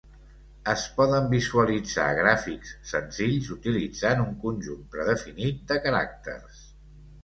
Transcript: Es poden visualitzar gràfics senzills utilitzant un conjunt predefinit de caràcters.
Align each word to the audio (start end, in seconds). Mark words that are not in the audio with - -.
Es 0.71 0.85
poden 0.95 1.29
visualitzar 1.33 2.07
gràfics 2.21 2.73
senzills 2.95 3.53
utilitzant 3.59 4.27
un 4.27 4.35
conjunt 4.49 4.85
predefinit 4.97 5.65
de 5.75 5.83
caràcters. 5.89 6.71